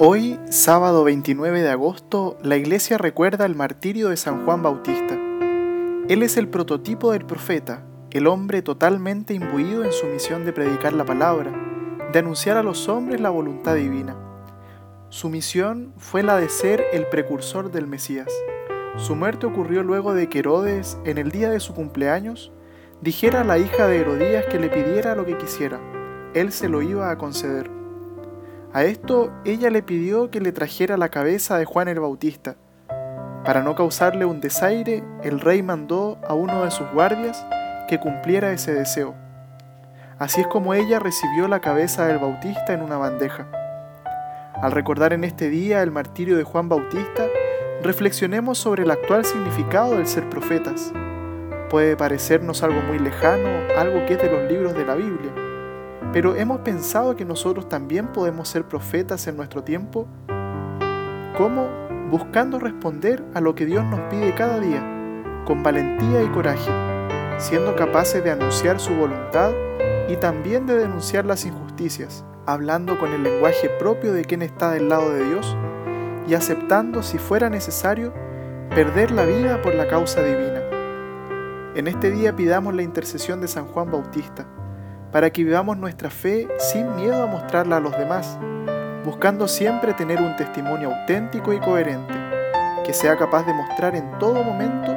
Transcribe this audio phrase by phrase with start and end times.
[0.00, 5.18] Hoy, sábado 29 de agosto, la iglesia recuerda el martirio de San Juan Bautista.
[6.08, 7.82] Él es el prototipo del profeta,
[8.12, 11.50] el hombre totalmente imbuido en su misión de predicar la palabra,
[12.12, 14.16] de anunciar a los hombres la voluntad divina.
[15.08, 18.32] Su misión fue la de ser el precursor del Mesías.
[18.98, 22.52] Su muerte ocurrió luego de que Herodes, en el día de su cumpleaños,
[23.00, 25.80] dijera a la hija de Herodías que le pidiera lo que quisiera.
[26.34, 27.77] Él se lo iba a conceder.
[28.78, 32.54] A esto ella le pidió que le trajera la cabeza de Juan el Bautista.
[33.44, 37.44] Para no causarle un desaire, el rey mandó a uno de sus guardias
[37.88, 39.16] que cumpliera ese deseo.
[40.20, 43.48] Así es como ella recibió la cabeza del Bautista en una bandeja.
[44.62, 47.26] Al recordar en este día el martirio de Juan Bautista,
[47.82, 50.92] reflexionemos sobre el actual significado del ser profetas.
[51.68, 55.32] Puede parecernos algo muy lejano, algo que es de los libros de la Biblia
[56.12, 60.06] pero ¿hemos pensado que nosotros también podemos ser profetas en nuestro tiempo?
[61.36, 61.68] ¿Cómo?
[62.10, 64.82] Buscando responder a lo que Dios nos pide cada día,
[65.44, 66.70] con valentía y coraje,
[67.38, 69.52] siendo capaces de anunciar su voluntad
[70.08, 74.88] y también de denunciar las injusticias, hablando con el lenguaje propio de quien está del
[74.88, 75.56] lado de Dios
[76.26, 78.12] y aceptando, si fuera necesario,
[78.70, 80.62] perder la vida por la causa divina.
[81.74, 84.46] En este día pidamos la intercesión de San Juan Bautista,
[85.12, 88.38] para que vivamos nuestra fe sin miedo a mostrarla a los demás,
[89.04, 92.14] buscando siempre tener un testimonio auténtico y coherente,
[92.84, 94.96] que sea capaz de mostrar en todo momento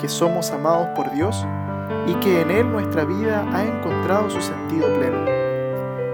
[0.00, 1.46] que somos amados por Dios
[2.06, 5.26] y que en Él nuestra vida ha encontrado su sentido pleno.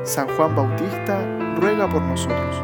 [0.04, 1.20] San Juan Bautista
[1.56, 2.62] ruega por nosotros.